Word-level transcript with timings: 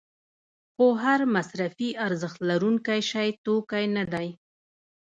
خو 0.73 0.85
هر 1.03 1.19
مصرفي 1.35 1.89
ارزښت 2.05 2.39
لرونکی 2.49 3.01
شی 3.11 3.29
توکی 3.43 3.85
نه 3.97 4.03
دی. 4.13 4.27